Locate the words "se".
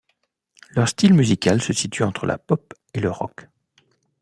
1.61-1.73